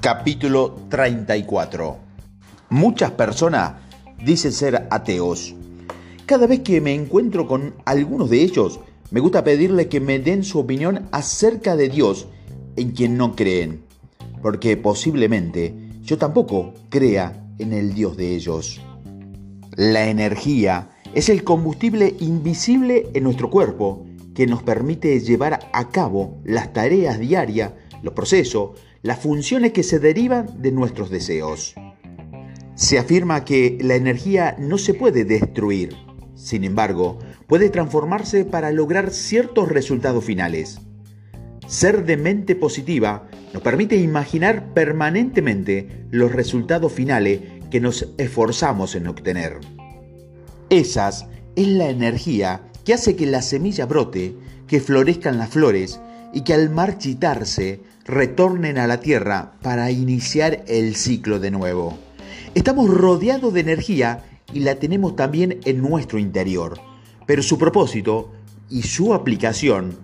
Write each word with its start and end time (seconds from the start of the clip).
Capítulo 0.00 0.76
34. 0.88 1.98
Muchas 2.70 3.10
personas 3.10 3.72
dicen 4.24 4.50
ser 4.50 4.88
ateos. 4.90 5.54
Cada 6.24 6.46
vez 6.46 6.60
que 6.60 6.80
me 6.80 6.94
encuentro 6.94 7.46
con 7.46 7.74
algunos 7.84 8.30
de 8.30 8.40
ellos, 8.40 8.80
me 9.10 9.20
gusta 9.20 9.44
pedirle 9.44 9.88
que 9.88 10.00
me 10.00 10.18
den 10.18 10.42
su 10.42 10.58
opinión 10.58 11.06
acerca 11.12 11.76
de 11.76 11.90
Dios 11.90 12.28
en 12.76 12.92
quien 12.92 13.18
no 13.18 13.36
creen, 13.36 13.82
porque 14.40 14.78
posiblemente 14.78 15.74
yo 16.00 16.16
tampoco 16.16 16.72
crea 16.88 17.46
en 17.58 17.74
el 17.74 17.92
Dios 17.92 18.16
de 18.16 18.34
ellos. 18.34 18.80
La 19.76 20.08
energía 20.08 20.92
es 21.12 21.28
el 21.28 21.44
combustible 21.44 22.16
invisible 22.20 23.10
en 23.12 23.24
nuestro 23.24 23.50
cuerpo 23.50 24.06
que 24.34 24.46
nos 24.46 24.62
permite 24.62 25.20
llevar 25.20 25.68
a 25.74 25.90
cabo 25.90 26.40
las 26.42 26.72
tareas 26.72 27.18
diarias, 27.18 27.72
los 28.02 28.14
procesos, 28.14 28.70
las 29.02 29.18
funciones 29.20 29.72
que 29.72 29.82
se 29.82 29.98
derivan 29.98 30.60
de 30.60 30.72
nuestros 30.72 31.10
deseos. 31.10 31.74
Se 32.74 32.98
afirma 32.98 33.44
que 33.44 33.78
la 33.80 33.94
energía 33.94 34.56
no 34.58 34.78
se 34.78 34.94
puede 34.94 35.24
destruir, 35.24 35.96
sin 36.34 36.64
embargo, 36.64 37.18
puede 37.46 37.68
transformarse 37.68 38.44
para 38.44 38.72
lograr 38.72 39.10
ciertos 39.10 39.68
resultados 39.68 40.24
finales. 40.24 40.80
Ser 41.66 42.04
de 42.04 42.16
mente 42.16 42.56
positiva 42.56 43.28
nos 43.52 43.62
permite 43.62 43.96
imaginar 43.96 44.72
permanentemente 44.74 46.06
los 46.10 46.32
resultados 46.32 46.92
finales 46.92 47.40
que 47.70 47.80
nos 47.80 48.08
esforzamos 48.18 48.94
en 48.94 49.06
obtener. 49.06 49.58
Esas 50.68 51.26
es 51.56 51.68
la 51.68 51.90
energía 51.90 52.62
que 52.84 52.94
hace 52.94 53.16
que 53.16 53.26
la 53.26 53.42
semilla 53.42 53.86
brote, 53.86 54.34
que 54.66 54.80
florezcan 54.80 55.38
las 55.38 55.50
flores 55.50 56.00
y 56.32 56.42
que 56.42 56.54
al 56.54 56.70
marchitarse 56.70 57.80
retornen 58.04 58.78
a 58.78 58.86
la 58.86 59.00
tierra 59.00 59.52
para 59.62 59.90
iniciar 59.90 60.64
el 60.66 60.96
ciclo 60.96 61.38
de 61.38 61.50
nuevo. 61.50 61.98
Estamos 62.54 62.90
rodeados 62.90 63.52
de 63.54 63.60
energía 63.60 64.24
y 64.52 64.60
la 64.60 64.76
tenemos 64.76 65.16
también 65.16 65.60
en 65.64 65.80
nuestro 65.80 66.18
interior, 66.18 66.80
pero 67.26 67.42
su 67.42 67.58
propósito 67.58 68.32
y 68.68 68.82
su 68.82 69.14
aplicación 69.14 69.96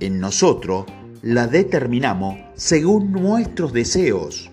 en 0.00 0.20
nosotros 0.20 0.86
la 1.22 1.46
determinamos 1.46 2.36
según 2.54 3.12
nuestros 3.12 3.72
deseos. 3.72 4.50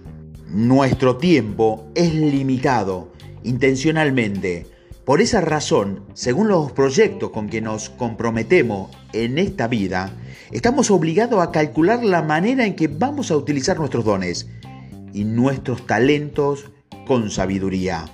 Nuestro 0.48 1.18
tiempo 1.18 1.88
es 1.96 2.14
limitado 2.14 3.12
intencionalmente. 3.44 4.68
Por 5.12 5.20
esa 5.20 5.42
razón, 5.42 6.06
según 6.14 6.48
los 6.48 6.72
proyectos 6.72 7.32
con 7.32 7.50
que 7.50 7.60
nos 7.60 7.90
comprometemos 7.90 8.92
en 9.12 9.40
esta 9.40 9.68
vida, 9.68 10.14
estamos 10.52 10.90
obligados 10.90 11.42
a 11.42 11.52
calcular 11.52 12.02
la 12.02 12.22
manera 12.22 12.66
en 12.66 12.78
que 12.78 12.88
vamos 12.88 13.30
a 13.30 13.36
utilizar 13.36 13.78
nuestros 13.78 14.06
dones 14.06 14.48
y 15.12 15.26
nuestros 15.26 15.86
talentos 15.86 16.72
con 17.06 17.30
sabiduría. 17.30 18.06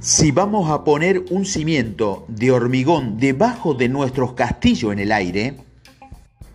Si 0.00 0.30
vamos 0.30 0.68
a 0.68 0.84
poner 0.84 1.24
un 1.30 1.46
cimiento 1.46 2.26
de 2.28 2.50
hormigón 2.50 3.16
debajo 3.16 3.72
de 3.72 3.88
nuestros 3.88 4.34
castillos 4.34 4.92
en 4.92 4.98
el 4.98 5.10
aire, 5.10 5.56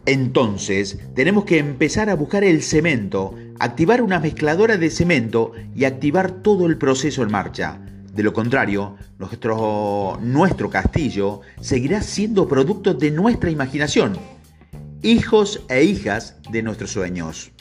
entonces 0.05 0.99
tenemos 1.15 1.45
que 1.45 1.57
empezar 1.57 2.11
a 2.11 2.15
buscar 2.15 2.43
el 2.43 2.61
cemento, 2.61 3.33
activar 3.57 4.03
una 4.03 4.19
mezcladora 4.19 4.77
de 4.77 4.91
cemento 4.91 5.53
y 5.75 5.85
activar 5.85 6.43
todo 6.43 6.67
el 6.67 6.77
proceso 6.77 7.23
en 7.23 7.31
marcha. 7.31 7.81
De 8.19 8.23
lo 8.23 8.33
contrario, 8.33 8.97
nuestro, 9.17 10.69
castillo 10.69 11.39
seguirá 11.61 12.01
siendo 12.01 12.49
producto 12.49 12.93
de 12.93 13.11
nuestra 13.11 13.49
imaginación, 13.49 14.17
hijos 15.01 15.61
e 15.69 15.85
hijas 15.85 16.35
de 16.51 16.61
nuestros 16.61 16.91
sueños. 16.91 17.53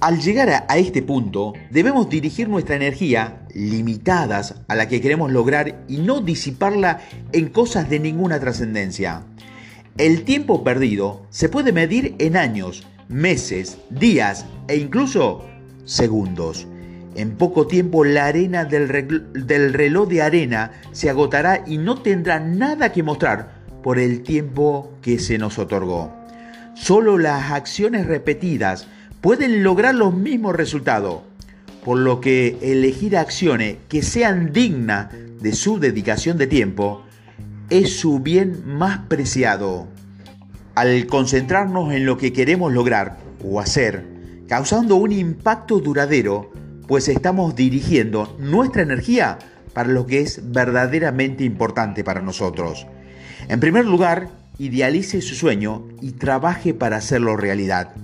Al 0.00 0.20
llegar 0.20 0.66
a, 0.68 0.76
este 0.76 1.00
punto, 1.00 1.54
debemos 1.70 2.10
dirigir 2.10 2.50
nuestra 2.50 2.76
energía, 2.76 3.46
limitadas 3.54 4.56
a 4.68 4.74
la 4.74 4.88
que 4.88 5.00
queremos 5.00 5.32
lograr, 5.32 5.86
y 5.88 6.00
no 6.00 6.20
disiparla 6.20 7.00
en 7.32 7.48
cosas 7.48 7.88
de 7.88 7.98
ninguna 7.98 8.38
trascendencia. 8.40 9.22
El 9.96 10.24
tiempo 10.24 10.62
perdido 10.62 11.22
se 11.30 11.48
puede 11.48 11.72
medir 11.72 12.14
en 12.18 12.36
años, 12.36 12.86
meses, 13.08 13.78
días 13.88 14.44
e 14.68 14.76
incluso 14.76 15.46
segundos. 15.86 16.66
En 17.14 17.36
poco 17.36 17.66
tiempo 17.66 18.04
la 18.04 18.26
arena 18.26 18.64
del, 18.64 18.88
del, 19.32 19.74
reloj 19.74 20.08
de 20.08 20.22
arena 20.22 20.72
se 20.92 21.10
agotará 21.10 21.62
y 21.66 21.78
no 21.78 22.00
tendrá 22.00 22.40
nada 22.40 22.92
que 22.92 23.02
mostrar 23.02 23.62
por 23.82 23.98
el 23.98 24.22
tiempo 24.22 24.92
que 25.02 25.18
se 25.18 25.36
nos 25.36 25.58
otorgó. 25.58 26.12
Solo 26.74 27.18
las 27.18 27.52
acciones 27.52 28.06
repetidas 28.06 28.88
pueden 29.20 29.62
lograr 29.62 29.94
los 29.94 30.14
mismos 30.14 30.56
resultados, 30.56 31.20
por 31.84 31.98
lo 31.98 32.20
que 32.20 32.58
elegir 32.62 33.16
acciones 33.16 33.76
que 33.88 34.02
sean 34.02 34.52
dignas 34.52 35.08
de 35.40 35.52
su 35.52 35.78
dedicación 35.78 36.38
de 36.38 36.46
tiempo 36.46 37.02
es 37.68 37.98
su 37.98 38.20
bien 38.20 38.62
más 38.66 39.00
preciado. 39.08 39.86
Al 40.74 41.06
concentrarnos 41.06 41.92
en 41.92 42.06
lo 42.06 42.16
que 42.16 42.32
queremos 42.32 42.72
lograr 42.72 43.18
o 43.44 43.60
hacer, 43.60 44.04
causando 44.48 44.96
un 44.96 45.12
impacto 45.12 45.78
duradero, 45.80 46.50
pues 46.86 47.08
estamos 47.08 47.56
dirigiendo 47.56 48.36
nuestra 48.38 48.82
energía 48.82 49.38
para 49.72 49.88
lo 49.88 50.06
que 50.06 50.20
es 50.20 50.40
verdaderamente 50.52 51.44
importante 51.44 52.04
para 52.04 52.20
nosotros. 52.20 52.86
En 53.48 53.60
primer 53.60 53.86
lugar, 53.86 54.28
idealice 54.58 55.20
su 55.22 55.34
sueño 55.34 55.88
y 56.00 56.12
trabaje 56.12 56.74
para 56.74 56.96
hacerlo 56.96 57.36
realidad 57.36 57.94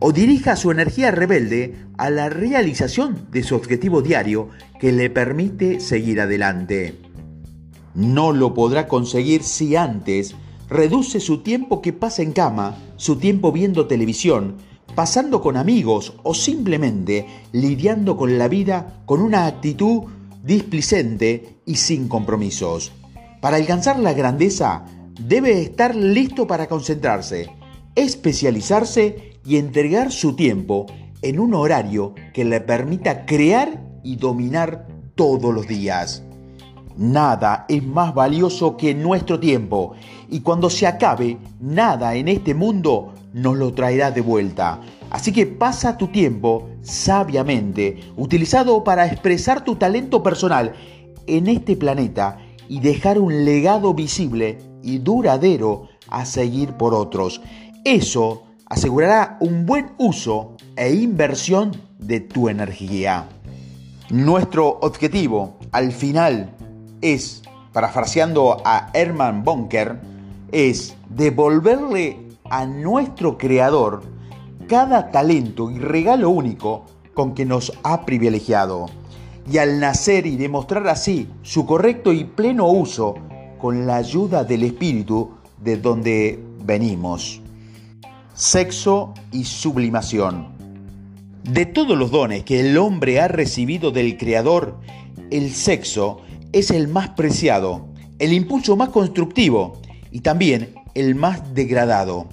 o 0.00 0.12
dirija 0.12 0.56
su 0.56 0.70
energía 0.70 1.10
rebelde 1.10 1.76
a 1.98 2.10
la 2.10 2.28
realización 2.30 3.28
de 3.30 3.42
su 3.42 3.54
objetivo 3.54 4.02
diario 4.02 4.48
que 4.80 4.92
le 4.92 5.10
permite 5.10 5.78
seguir 5.78 6.20
adelante. 6.20 6.96
No 7.94 8.32
lo 8.32 8.54
podrá 8.54 8.88
conseguir 8.88 9.42
si 9.42 9.76
antes 9.76 10.34
reduce 10.70 11.20
su 11.20 11.42
tiempo 11.42 11.82
que 11.82 11.92
pasa 11.92 12.22
en 12.22 12.32
cama, 12.32 12.78
su 12.96 13.16
tiempo 13.16 13.52
viendo 13.52 13.86
televisión, 13.86 14.56
pasando 14.94 15.40
con 15.40 15.56
amigos 15.56 16.14
o 16.22 16.34
simplemente 16.34 17.26
lidiando 17.52 18.16
con 18.16 18.38
la 18.38 18.48
vida 18.48 19.02
con 19.06 19.20
una 19.22 19.46
actitud 19.46 20.02
displicente 20.42 21.60
y 21.66 21.76
sin 21.76 22.08
compromisos. 22.08 22.92
Para 23.40 23.56
alcanzar 23.56 23.98
la 23.98 24.12
grandeza 24.12 24.84
debe 25.20 25.60
estar 25.60 25.94
listo 25.94 26.46
para 26.46 26.68
concentrarse, 26.68 27.50
especializarse 27.94 29.34
y 29.44 29.56
entregar 29.56 30.12
su 30.12 30.34
tiempo 30.34 30.86
en 31.22 31.38
un 31.38 31.54
horario 31.54 32.14
que 32.32 32.44
le 32.44 32.60
permita 32.60 33.26
crear 33.26 33.82
y 34.02 34.16
dominar 34.16 34.86
todos 35.14 35.54
los 35.54 35.66
días. 35.66 36.22
Nada 37.00 37.64
es 37.66 37.82
más 37.82 38.12
valioso 38.12 38.76
que 38.76 38.94
nuestro 38.94 39.40
tiempo 39.40 39.94
y 40.28 40.40
cuando 40.40 40.68
se 40.68 40.86
acabe, 40.86 41.38
nada 41.58 42.14
en 42.14 42.28
este 42.28 42.52
mundo 42.52 43.14
nos 43.32 43.56
lo 43.56 43.72
traerá 43.72 44.10
de 44.10 44.20
vuelta. 44.20 44.82
Así 45.08 45.32
que 45.32 45.46
pasa 45.46 45.96
tu 45.96 46.08
tiempo 46.08 46.68
sabiamente, 46.82 48.00
utilizado 48.18 48.84
para 48.84 49.06
expresar 49.06 49.64
tu 49.64 49.76
talento 49.76 50.22
personal 50.22 50.74
en 51.26 51.46
este 51.46 51.74
planeta 51.74 52.36
y 52.68 52.80
dejar 52.80 53.18
un 53.18 53.46
legado 53.46 53.94
visible 53.94 54.58
y 54.82 54.98
duradero 54.98 55.88
a 56.10 56.26
seguir 56.26 56.74
por 56.74 56.92
otros. 56.92 57.40
Eso 57.82 58.42
asegurará 58.66 59.38
un 59.40 59.64
buen 59.64 59.92
uso 59.96 60.54
e 60.76 60.92
inversión 60.92 61.70
de 61.98 62.20
tu 62.20 62.50
energía. 62.50 63.26
Nuestro 64.10 64.80
objetivo 64.82 65.56
al 65.72 65.92
final 65.92 66.56
es, 67.00 67.42
parafraseando 67.72 68.58
a 68.64 68.90
Hermann 68.94 69.44
Bonker, 69.44 70.00
es 70.52 70.96
devolverle 71.08 72.18
a 72.50 72.66
nuestro 72.66 73.38
creador 73.38 74.02
cada 74.68 75.10
talento 75.10 75.70
y 75.70 75.78
regalo 75.78 76.30
único 76.30 76.84
con 77.14 77.34
que 77.34 77.44
nos 77.44 77.72
ha 77.82 78.04
privilegiado. 78.04 78.86
Y 79.50 79.58
al 79.58 79.80
nacer 79.80 80.26
y 80.26 80.36
demostrar 80.36 80.86
así 80.88 81.28
su 81.42 81.66
correcto 81.66 82.12
y 82.12 82.24
pleno 82.24 82.68
uso 82.68 83.14
con 83.58 83.86
la 83.86 83.96
ayuda 83.96 84.44
del 84.44 84.64
Espíritu 84.64 85.30
de 85.58 85.76
donde 85.76 86.38
venimos 86.64 87.40
sexo 88.40 89.12
y 89.32 89.44
sublimación. 89.44 90.48
De 91.44 91.66
todos 91.66 91.98
los 91.98 92.10
dones 92.10 92.42
que 92.42 92.60
el 92.60 92.78
hombre 92.78 93.20
ha 93.20 93.28
recibido 93.28 93.90
del 93.90 94.16
Creador, 94.16 94.78
el 95.30 95.52
sexo 95.52 96.22
es 96.52 96.70
el 96.70 96.88
más 96.88 97.10
preciado, 97.10 97.88
el 98.18 98.32
impulso 98.32 98.76
más 98.76 98.90
constructivo 98.90 99.80
y 100.10 100.20
también 100.20 100.74
el 100.94 101.14
más 101.14 101.54
degradado. 101.54 102.28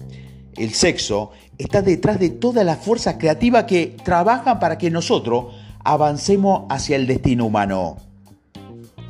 El 0.56 0.74
sexo 0.74 1.32
está 1.58 1.82
detrás 1.82 2.20
de 2.20 2.30
todas 2.30 2.66
las 2.66 2.84
fuerzas 2.84 3.16
creativas 3.20 3.66
que 3.66 3.96
trabajan 4.04 4.60
para 4.60 4.78
que 4.78 4.90
nosotros 4.90 5.56
avancemos 5.84 6.66
hacia 6.70 6.96
el 6.96 7.08
destino 7.08 7.46
humano. 7.46 7.98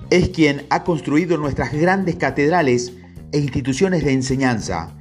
Es 0.10 0.30
quien 0.30 0.66
ha 0.70 0.84
construido 0.84 1.38
nuestras 1.38 1.74
grandes 1.74 2.16
catedrales 2.16 2.94
e 3.32 3.40
instituciones 3.40 4.04
de 4.04 4.14
enseñanza 4.14 4.94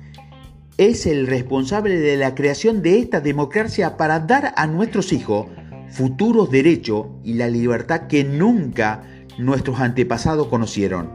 es 0.78 1.06
el 1.06 1.26
responsable 1.26 1.98
de 1.98 2.18
la 2.18 2.34
creación 2.34 2.82
de 2.82 2.98
esta 2.98 3.20
democracia 3.20 3.96
para 3.96 4.20
dar 4.20 4.52
a 4.56 4.66
nuestros 4.66 5.12
hijos 5.12 5.46
futuros 5.88 6.50
derechos 6.50 7.06
y 7.24 7.34
la 7.34 7.48
libertad 7.48 8.08
que 8.08 8.24
nunca 8.24 9.02
nuestros 9.38 9.80
antepasados 9.80 10.48
conocieron. 10.48 11.10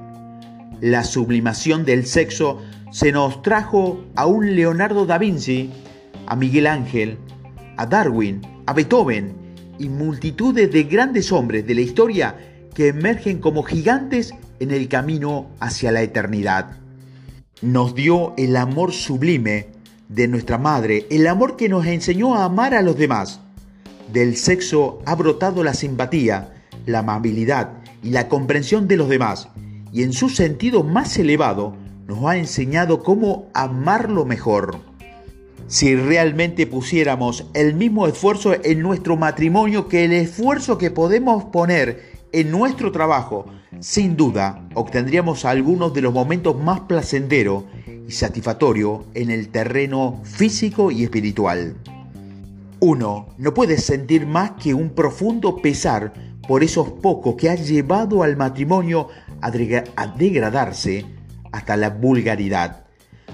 La 0.80 1.04
sublimación 1.04 1.86
del 1.86 2.06
sexo 2.06 2.60
se 2.92 3.12
nos 3.12 3.42
trajo 3.42 4.04
a 4.16 4.26
un 4.26 4.56
Leonardo 4.56 5.06
da 5.06 5.18
Vinci, 5.18 5.72
a 6.28 6.36
Miguel 6.36 6.68
Ángel, 6.68 7.18
a 7.78 7.86
Darwin, 7.86 8.42
a 8.66 8.74
Beethoven 8.74 9.34
y 9.80 9.90
multitudes 9.90 10.72
de 10.72 10.84
grandes 10.84 11.32
hombres 11.32 11.66
de 11.66 11.76
la 11.76 11.82
historia 11.82 12.36
que 12.74 12.88
emergen 12.88 13.40
como 13.40 13.64
gigantes 13.64 14.34
en 14.60 14.72
el 14.72 14.88
camino 14.88 15.48
hacia 15.60 15.92
la 15.92 16.02
eternidad. 16.02 16.78
Nos 17.62 17.96
dio 17.96 18.34
el 18.38 18.56
amor 18.56 18.92
sublime 18.92 19.68
de 20.10 20.28
nuestra 20.28 20.58
madre, 20.58 21.06
el 21.10 21.28
amor 21.28 21.56
que 21.56 21.70
nos 21.70 21.86
enseñó 21.86 22.36
a 22.36 22.46
amar 22.46 22.74
a 22.74 22.82
los 22.82 22.98
demás. 22.98 23.40
Del 24.12 24.36
sexo 24.36 25.02
ha 25.06 25.16
brotado 25.16 25.64
la 25.64 25.74
simpatía, 25.74 26.54
la 26.86 27.00
amabilidad 27.00 27.81
y 28.04 28.10
la 28.10 28.28
comprensión 28.28 28.88
de 28.88 28.98
los 28.98 29.10
demás, 29.10 29.50
y 29.92 30.04
en 30.04 30.14
su 30.14 30.30
sentido 30.30 30.84
más 30.84 31.18
elevado 31.18 31.76
nos 32.08 32.26
ha 32.26 32.38
enseñado 32.38 33.04
cómo 33.04 33.50
amarlo 33.54 34.26
mejor. 34.26 34.78
Si 35.68 35.96
realmente 35.96 36.68
pusiéramos 36.68 37.46
el 37.54 37.76
mismo 37.76 38.08
esfuerzo 38.08 38.54
en 38.62 38.82
nuestro 38.82 39.16
matrimonio 39.16 39.88
que 39.88 40.04
el 40.04 40.12
esfuerzo 40.12 40.78
que 40.78 40.92
podemos 40.92 41.46
poner 41.46 42.12
en 42.34 42.52
nuestro 42.52 42.92
trabajo, 42.92 43.46
sin 43.80 44.18
duda 44.18 44.68
obtendríamos 44.74 45.46
algunos 45.46 45.94
de 45.94 46.02
los 46.02 46.14
momentos 46.14 46.62
más 46.62 46.82
placenteros 46.82 47.64
y 48.08 48.12
satisfactorios 48.12 49.06
en 49.14 49.32
el 49.32 49.50
terreno 49.50 50.20
físico 50.24 50.92
y 50.92 51.04
espiritual. 51.04 51.76
Uno 52.82 53.28
no 53.38 53.54
puede 53.54 53.78
sentir 53.78 54.26
más 54.26 54.52
que 54.52 54.74
un 54.74 54.90
profundo 54.90 55.62
pesar 55.62 56.31
por 56.52 56.66
esos 56.66 56.90
pocos 56.90 57.36
que 57.36 57.50
ha 57.50 57.56
llevado 57.56 58.24
al 58.24 58.36
matrimonio 58.36 59.08
a, 59.40 59.52
degradarse 59.52 61.06
hasta 61.50 61.78
la 61.78 61.92
vulgaridad. 61.92 62.88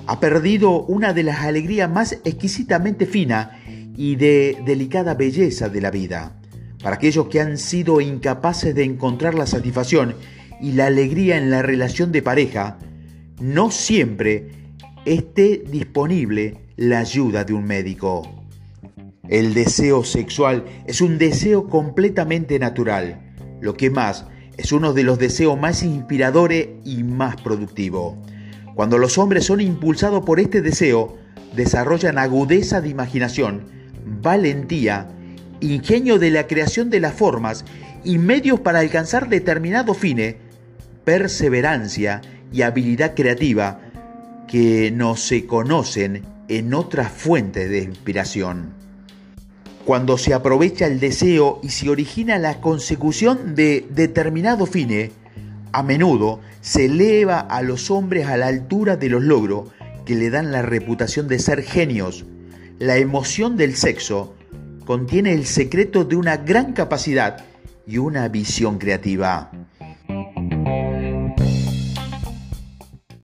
Ha 0.06 0.20
perdido 0.20 0.84
una 0.84 1.14
de 1.14 1.24
las 1.24 1.40
alegrías 1.40 1.90
más 1.90 2.12
exquisitamente 2.26 3.08
fina 3.08 3.60
y 3.98 4.18
de 4.18 4.62
delicada 4.64 5.16
belleza 5.16 5.68
de 5.68 5.82
la 5.82 5.90
vida. 5.90 6.40
Para 6.84 6.98
aquellos 6.98 7.28
que 7.28 7.42
han 7.42 7.58
sido 7.58 8.02
incapaces 8.02 8.76
de 8.76 8.84
encontrar 8.84 9.34
la 9.34 9.48
satisfacción 9.48 10.14
y 10.62 10.74
la 10.74 10.86
alegría 10.86 11.38
en 11.38 11.50
la 11.50 11.64
relación 11.64 12.12
de 12.12 12.22
pareja, 12.22 12.78
no 13.42 13.72
siempre 13.72 14.50
esté 15.06 15.64
disponible 15.68 16.68
la 16.76 17.00
ayuda 17.00 17.44
de 17.44 17.54
un 17.54 17.66
médico. 17.66 18.47
El 19.30 19.54
deseo 19.54 20.06
sexual 20.06 20.64
es 20.86 21.02
un 21.02 21.18
deseo 21.18 21.68
completamente 21.68 22.60
natural. 22.60 23.20
Lo 23.60 23.74
que 23.74 23.90
más 23.90 24.26
es 24.56 24.72
uno 24.72 24.94
de 24.94 25.04
los 25.04 25.20
deseos 25.20 25.60
más 25.60 25.84
inspiradores 25.84 26.70
y 26.86 27.04
más 27.04 27.36
productivos. 27.42 28.16
Cuando 28.74 28.98
los 28.98 29.18
hombres 29.18 29.44
son 29.44 29.60
impulsados 29.60 30.24
por 30.24 30.40
este 30.40 30.62
deseo, 30.62 31.18
desarrollan 31.56 32.18
agudeza 32.18 32.80
de 32.80 32.88
imaginación, 32.88 33.66
valentía, 34.22 35.10
ingenio 35.60 36.20
de 36.20 36.32
la 36.32 36.48
creación 36.48 36.90
de 36.90 37.02
las 37.02 37.14
formas 37.14 37.66
y 38.06 38.20
medios 38.20 38.62
para 38.62 38.80
alcanzar 38.80 39.28
determinado 39.28 39.94
fines, 39.94 40.36
perseverancia 41.04 42.22
y 42.54 42.62
habilidad 42.62 43.14
creativa 43.14 43.82
que 44.48 44.90
no 44.92 45.18
se 45.18 45.46
conocen 45.46 46.24
en 46.48 46.74
otras 46.74 47.12
fuentes 47.12 47.70
de 47.70 47.80
inspiración 47.80 48.87
cuando 49.88 50.18
se 50.18 50.34
aprovecha 50.34 50.86
el 50.86 51.00
deseo 51.00 51.62
y 51.64 51.70
se 51.70 51.90
origina 51.90 52.38
la 52.40 52.60
consecución 52.60 53.56
de 53.56 53.88
determinado 53.90 54.66
fines, 54.66 55.12
a 55.72 55.82
menudo 55.82 56.42
se 56.60 56.88
eleva 56.88 57.40
a 57.40 57.62
los 57.62 57.90
hombres 57.90 58.28
a 58.28 58.36
la 58.36 58.48
altura 58.48 58.98
de 58.98 59.08
los 59.08 59.24
logros 59.24 59.70
que 60.04 60.16
le 60.16 60.30
dan 60.30 60.52
la 60.52 60.62
reputación 60.62 61.30
de 61.30 61.40
ser 61.40 61.64
genios. 61.64 62.26
La 62.80 62.98
emoción 62.98 63.56
del 63.56 63.78
sexo 63.78 64.36
contiene 64.86 65.32
el 65.32 65.46
secreto 65.46 66.04
de 66.04 66.18
una 66.18 66.36
gran 66.36 66.74
capacidad 66.74 67.46
y 67.88 67.98
una 67.98 68.28
visión 68.28 68.80
creativa. 68.80 69.52